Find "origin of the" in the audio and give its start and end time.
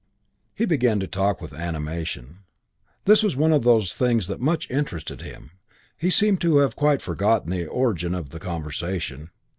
7.67-8.39